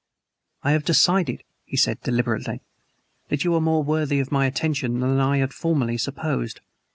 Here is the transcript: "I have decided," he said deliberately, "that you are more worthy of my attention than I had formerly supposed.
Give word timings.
"I 0.63 0.71
have 0.71 0.83
decided," 0.83 1.43
he 1.63 1.77
said 1.77 2.01
deliberately, 2.01 2.61
"that 3.29 3.43
you 3.43 3.53
are 3.53 3.61
more 3.61 3.83
worthy 3.83 4.19
of 4.19 4.31
my 4.31 4.47
attention 4.47 4.99
than 4.99 5.19
I 5.19 5.37
had 5.37 5.53
formerly 5.53 5.99
supposed. 5.99 6.59